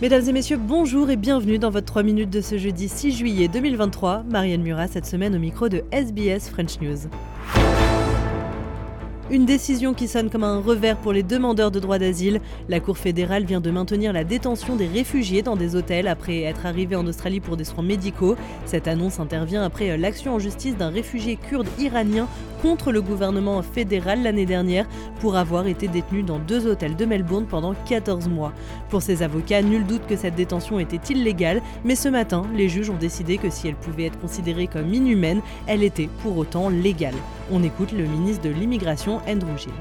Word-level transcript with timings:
Mesdames 0.00 0.28
et 0.28 0.32
messieurs, 0.32 0.58
bonjour 0.58 1.10
et 1.10 1.16
bienvenue 1.16 1.58
dans 1.58 1.70
votre 1.70 1.86
3 1.86 2.04
minutes 2.04 2.30
de 2.30 2.40
ce 2.40 2.56
jeudi 2.56 2.88
6 2.88 3.16
juillet 3.16 3.48
2023. 3.48 4.22
Marianne 4.30 4.62
Murat 4.62 4.86
cette 4.86 5.06
semaine 5.06 5.34
au 5.34 5.40
micro 5.40 5.68
de 5.68 5.82
SBS 5.90 6.48
French 6.48 6.80
News. 6.80 7.08
Une 9.30 9.44
décision 9.44 9.92
qui 9.92 10.08
sonne 10.08 10.30
comme 10.30 10.42
un 10.42 10.58
revers 10.62 10.96
pour 10.96 11.12
les 11.12 11.22
demandeurs 11.22 11.70
de 11.70 11.80
droit 11.80 11.98
d'asile. 11.98 12.40
La 12.70 12.80
Cour 12.80 12.96
fédérale 12.96 13.44
vient 13.44 13.60
de 13.60 13.70
maintenir 13.70 14.14
la 14.14 14.24
détention 14.24 14.74
des 14.74 14.86
réfugiés 14.86 15.42
dans 15.42 15.54
des 15.54 15.76
hôtels 15.76 16.08
après 16.08 16.44
être 16.44 16.64
arrivés 16.64 16.96
en 16.96 17.06
Australie 17.06 17.40
pour 17.40 17.58
des 17.58 17.64
soins 17.64 17.84
médicaux. 17.84 18.36
Cette 18.64 18.88
annonce 18.88 19.20
intervient 19.20 19.62
après 19.62 19.98
l'action 19.98 20.36
en 20.36 20.38
justice 20.38 20.78
d'un 20.78 20.88
réfugié 20.88 21.36
kurde 21.36 21.68
iranien 21.78 22.26
contre 22.62 22.90
le 22.90 23.02
gouvernement 23.02 23.60
fédéral 23.60 24.22
l'année 24.22 24.46
dernière 24.46 24.86
pour 25.20 25.36
avoir 25.36 25.66
été 25.66 25.88
détenu 25.88 26.22
dans 26.22 26.38
deux 26.38 26.66
hôtels 26.66 26.96
de 26.96 27.04
Melbourne 27.04 27.44
pendant 27.46 27.74
14 27.86 28.28
mois. 28.28 28.54
Pour 28.88 29.02
ses 29.02 29.22
avocats, 29.22 29.60
nul 29.60 29.84
doute 29.84 30.06
que 30.08 30.16
cette 30.16 30.36
détention 30.36 30.78
était 30.78 31.12
illégale, 31.12 31.60
mais 31.84 31.96
ce 31.96 32.08
matin, 32.08 32.46
les 32.56 32.70
juges 32.70 32.88
ont 32.88 32.96
décidé 32.96 33.36
que 33.36 33.50
si 33.50 33.68
elle 33.68 33.76
pouvait 33.76 34.06
être 34.06 34.18
considérée 34.18 34.68
comme 34.68 34.94
inhumaine, 34.94 35.42
elle 35.66 35.82
était 35.82 36.08
pour 36.22 36.38
autant 36.38 36.70
légale. 36.70 37.14
On 37.50 37.62
écoute 37.62 37.92
le 37.92 38.04
ministre 38.04 38.42
de 38.42 38.50
l'Immigration, 38.50 39.22
Andrew 39.26 39.56
Gill. 39.56 39.72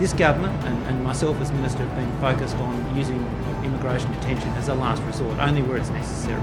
This 0.00 0.12
government 0.12 0.52
and, 0.64 0.76
and 0.88 1.04
myself 1.04 1.40
as 1.40 1.52
minister 1.52 1.84
have 1.84 1.94
been 1.94 2.10
focused 2.20 2.56
on 2.56 2.96
using 2.96 3.24
immigration 3.62 4.10
detention 4.14 4.48
as 4.58 4.68
a 4.68 4.74
last 4.74 5.00
resort, 5.04 5.38
only 5.38 5.62
where 5.62 5.76
it's 5.76 5.90
necessary. 5.90 6.42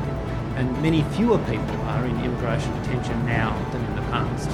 And 0.55 0.71
many 0.81 1.03
fewer 1.17 1.37
people 1.39 1.75
are 1.91 2.05
in 2.05 2.15
immigration 2.23 2.71
detention 2.81 3.25
now 3.25 3.59
than 3.73 3.83
in 3.83 3.95
the 3.97 4.01
past. 4.03 4.49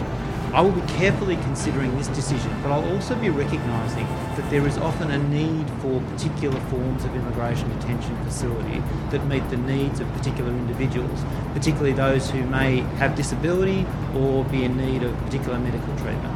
I 0.56 0.62
will 0.62 0.72
be 0.72 0.88
carefully 0.94 1.36
considering 1.36 1.94
this 1.98 2.08
decision, 2.08 2.50
but 2.64 2.72
I'll 2.72 2.90
also 2.94 3.14
be 3.16 3.30
recognising 3.30 4.08
that 4.38 4.50
there 4.50 4.66
is 4.66 4.78
often 4.78 5.12
a 5.12 5.18
need 5.18 5.70
for 5.82 6.00
particular 6.14 6.58
forms 6.70 7.04
of 7.04 7.14
immigration 7.14 7.68
detention 7.78 8.16
facility 8.24 8.82
that 9.10 9.26
meet 9.28 9.44
the 9.50 9.58
needs 9.58 10.00
of 10.00 10.08
particular 10.14 10.52
individuals, 10.52 11.26
particularly 11.54 11.92
those 11.92 12.30
who 12.32 12.42
may 12.44 12.78
have 13.00 13.18
disability 13.18 13.86
or 14.16 14.46
be 14.46 14.64
in 14.64 14.78
need 14.78 15.04
of 15.04 15.14
particular 15.26 15.60
medical 15.60 15.94
treatment. 15.98 16.34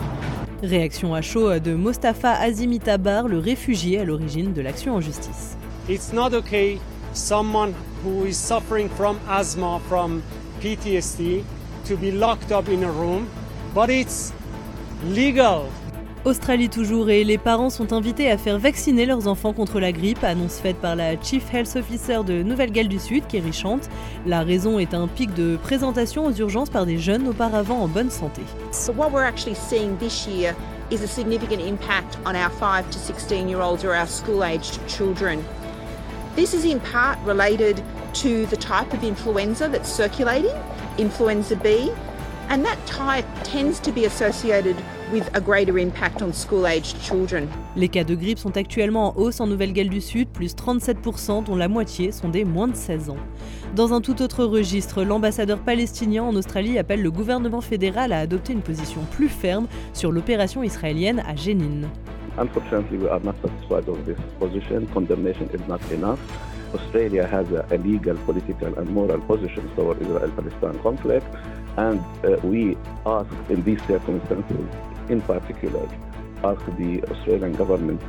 Réaction 0.62 1.16
à 1.16 1.22
chaud 1.22 1.58
de 1.60 1.76
Mostafa 1.76 2.34
Azimitabar, 2.34 3.30
le 3.30 3.40
réfugié 3.40 4.02
à 4.02 4.04
l'origine 4.04 4.52
de 4.52 4.62
l'action 4.62 4.96
en 4.96 5.00
justice. 5.00 5.56
It's 5.88 6.12
not 6.12 6.34
okay 6.34 6.78
someone 7.14 7.74
who 8.04 8.26
is 8.26 8.36
suffering 8.36 8.90
from 8.90 9.18
asthma, 9.30 9.80
from 9.88 10.22
PTSD, 10.60 11.46
to 11.86 11.96
be 11.96 12.12
locked 12.12 12.52
up 12.52 12.68
in 12.68 12.84
a 12.84 12.92
room 12.92 13.26
but 13.74 13.90
it's 13.90 14.34
legal. 15.04 15.66
Australie 16.26 16.68
toujours 16.68 17.10
et 17.10 17.24
les 17.24 17.38
parents 17.38 17.70
sont 17.70 17.94
invités 17.94 18.30
à 18.30 18.38
faire 18.38 18.60
vacciner 18.60 19.06
leurs 19.06 19.28
enfants 19.28 19.54
contre 19.54 19.80
la 19.80 19.94
grippe, 19.94 20.22
annonce 20.24 20.60
faite 20.60 20.76
par 20.76 20.98
la 20.98 21.20
Chief 21.22 21.44
Health 21.54 21.78
Officer 21.78 22.20
de 22.28 22.44
Nouvelle-Galles 22.44 22.90
du 22.90 23.00
Sud, 23.00 23.26
Kerry 23.28 23.54
Chante. 23.54 23.90
La 24.26 24.42
raison 24.42 24.80
est 24.80 24.94
un 24.94 25.08
pic 25.08 25.34
de 25.34 25.56
présentation 25.56 26.26
aux 26.26 26.34
urgences 26.34 26.70
par 26.70 26.86
des 26.86 26.98
jeunes 26.98 27.26
auparavant 27.30 27.82
en 27.82 27.88
bonne 27.88 28.10
santé. 28.10 28.42
So 28.72 28.92
what 28.92 29.12
we're 29.12 29.26
actually 29.26 29.56
seeing 29.56 29.98
this 29.98 30.28
year 30.28 30.54
is 30.92 31.02
a 31.04 31.08
significant 31.08 31.62
impact 31.62 32.18
on 32.26 32.36
our 32.36 32.50
5 32.50 32.90
to 32.90 33.00
16 33.00 33.48
year 33.48 33.62
olds 33.62 33.86
or 33.86 33.96
our 33.96 34.08
school-aged 34.08 34.78
children. 34.88 35.40
This 36.36 36.54
is 36.54 36.66
in 36.66 36.82
part 36.82 37.18
related 37.26 37.82
to 38.16 38.46
the 38.48 38.58
type 38.58 38.94
of 38.94 39.06
influenza 39.06 39.70
that's 39.70 39.90
circulating, 39.90 40.56
influenza 40.98 41.56
B, 41.56 41.92
and 42.50 42.64
that 42.64 42.78
type 42.86 43.26
tends 43.44 43.80
to 43.80 43.92
be 43.92 44.06
associated 44.06 44.76
with 45.12 45.30
a 45.36 45.42
greater 45.42 45.78
impact 45.78 46.22
on 46.22 46.34
school-aged 46.34 47.00
children. 47.02 47.48
Les 47.76 47.90
cas 47.90 48.04
de 48.04 48.16
grippe 48.16 48.40
sont 48.40 48.58
actuellement 48.58 49.10
en 49.10 49.22
hausse 49.22 49.40
en 49.40 49.48
Nouvelle-Galles 49.48 49.90
du 49.90 50.02
Sud, 50.02 50.28
plus 50.30 50.56
37%, 50.56 51.44
dont 51.44 51.56
la 51.56 51.68
moitié 51.68 52.12
sont 52.12 52.30
des 52.30 52.46
moins 52.46 52.68
de 52.68 52.76
16 52.76 53.12
ans. 53.12 53.18
Dans 53.76 53.94
un 53.94 54.02
tout 54.02 54.22
autre 54.22 54.44
registre, 54.44 55.04
l'ambassadeur 55.04 55.60
palestinien 55.60 56.24
en 56.24 56.36
Australie 56.36 56.78
appelle 56.78 57.02
le 57.02 57.12
gouvernement 57.12 57.62
fédéral 57.62 58.12
à 58.14 58.20
adopter 58.20 58.54
une 58.54 58.62
position 58.62 59.02
plus 59.12 59.30
ferme 59.30 59.68
sur 59.94 60.12
l'opération 60.12 60.64
israélienne 60.64 61.24
à 61.28 61.36
Jenin. 61.36 61.88
Unfortunately, 62.38 62.98
we 62.98 63.10
are 63.10 63.20
not 63.24 63.36
satisfied 63.42 63.88
with 63.88 64.06
this 64.06 64.18
position. 64.40 64.88
Condemnation 64.94 65.48
is 65.54 65.62
not 65.68 65.82
enough. 65.92 66.20
Australia 66.74 67.26
has 67.26 67.48
a, 67.52 67.78
legal, 67.78 68.16
political, 68.26 68.74
and 68.78 68.88
moral 68.90 69.20
position 69.22 69.68
toward 69.76 70.02
Israel-Palestine 70.02 70.80
conflict. 70.84 71.26
And 71.78 72.00
uh, 72.26 72.38
we 72.44 72.78
ask 73.06 73.32
in 73.50 73.64
these 73.64 73.82
circumstances, 73.86 74.68
in 75.10 75.22
particular, 75.22 75.88
ask 76.44 76.66
the 76.78 77.04
Australian 77.12 77.54
government 77.54 78.02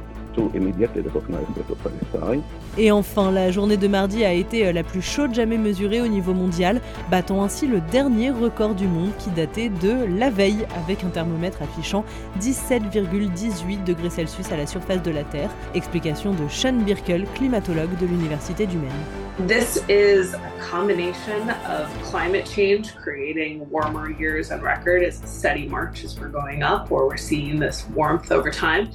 Palestine. 1.83 2.43
Et 2.79 2.91
enfin, 2.91 3.31
la 3.31 3.51
journée 3.51 3.77
de 3.77 3.89
mardi 3.89 4.25
a 4.25 4.33
été 4.33 4.67
euh, 4.67 4.73
la 4.73 4.83
plus 4.83 5.03
chaude 5.03 5.35
jamais 5.35 5.59
mesurée 5.59 6.01
au 6.01 6.07
niveau 6.07 6.35
mondial, 6.35 6.81
battant 7.11 7.43
ainsi 7.43 7.67
le 7.67 7.81
dernier 7.81 8.31
record 8.31 8.75
du 8.75 8.87
monde 8.87 9.11
qui 9.19 9.31
datait 9.31 9.69
de 9.69 10.05
la 10.19 10.31
veille, 10.31 10.67
avec 10.85 11.05
un 11.05 11.09
thermomètre 11.09 11.63
affichant 11.63 12.05
17,18 12.41 13.85
degrés 13.85 14.11
Celsius 14.11 14.53
à 14.53 14.57
la 14.57 14.67
surface 14.67 15.03
de 15.03 15.11
la 15.11 15.25
Terre. 15.25 15.51
Explication 15.75 16.33
de 16.33 16.49
Sean 16.49 16.75
Birkel, 16.75 17.27
climatologue 17.35 17.97
de 18.01 18.07
l'Université 18.07 18.67
du 18.67 18.77
Maine. 18.77 19.47
This 19.47 19.83
is 19.89 20.35
a 20.35 20.53
combination 20.61 21.49
of 21.67 21.89
climate 22.03 22.47
change 22.47 22.95
creating 22.95 23.69
warmer 23.71 24.11
years 24.11 24.51
on 24.51 24.61
record 24.61 25.03
as 25.03 25.23
a 25.23 25.27
steady 25.27 25.67
march 25.67 26.05
as 26.05 26.19
we're 26.21 26.29
going 26.29 26.63
up, 26.63 26.91
where 26.91 27.07
we're 27.07 27.17
seeing 27.17 27.59
this 27.59 27.87
warmth 27.95 28.31
over 28.31 28.51
time. 28.51 28.91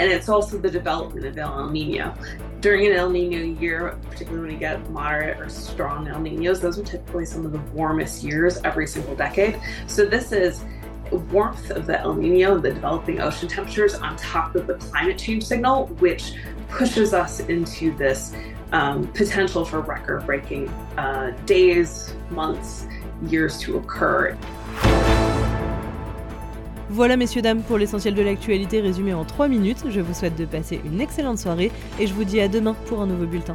And 0.00 0.10
it's 0.10 0.30
also 0.30 0.56
the 0.56 0.70
development 0.70 1.26
of 1.26 1.36
El 1.36 1.68
Nino. 1.68 2.14
During 2.60 2.86
an 2.86 2.94
El 2.94 3.10
Nino 3.10 3.36
year, 3.60 3.98
particularly 4.08 4.40
when 4.40 4.50
you 4.52 4.58
get 4.58 4.90
moderate 4.90 5.38
or 5.38 5.50
strong 5.50 6.08
El 6.08 6.20
Ninos, 6.20 6.58
those 6.58 6.78
are 6.78 6.82
typically 6.82 7.26
some 7.26 7.44
of 7.44 7.52
the 7.52 7.58
warmest 7.74 8.24
years 8.24 8.56
every 8.64 8.86
single 8.86 9.14
decade. 9.14 9.60
So 9.88 10.06
this 10.06 10.32
is 10.32 10.64
warmth 11.30 11.70
of 11.70 11.84
the 11.84 12.00
El 12.00 12.14
Nino, 12.14 12.56
the 12.56 12.72
developing 12.72 13.20
ocean 13.20 13.46
temperatures, 13.46 13.92
on 13.92 14.16
top 14.16 14.54
of 14.54 14.66
the 14.66 14.76
climate 14.76 15.18
change 15.18 15.44
signal, 15.44 15.88
which 15.98 16.32
pushes 16.70 17.12
us 17.12 17.40
into 17.40 17.94
this 17.98 18.34
um, 18.72 19.06
potential 19.08 19.66
for 19.66 19.82
record 19.82 20.24
breaking 20.24 20.70
uh, 20.96 21.32
days, 21.44 22.14
months, 22.30 22.86
years 23.26 23.58
to 23.60 23.76
occur. 23.76 24.34
Voilà 26.92 27.16
messieurs 27.16 27.40
dames 27.40 27.62
pour 27.62 27.78
l'essentiel 27.78 28.16
de 28.16 28.22
l'actualité 28.22 28.80
résumé 28.80 29.14
en 29.14 29.24
3 29.24 29.46
minutes. 29.46 29.84
Je 29.88 30.00
vous 30.00 30.12
souhaite 30.12 30.36
de 30.36 30.44
passer 30.44 30.80
une 30.84 31.00
excellente 31.00 31.38
soirée 31.38 31.70
et 32.00 32.08
je 32.08 32.12
vous 32.12 32.24
dis 32.24 32.40
à 32.40 32.48
demain 32.48 32.74
pour 32.86 33.00
un 33.00 33.06
nouveau 33.06 33.26
bulletin. 33.26 33.54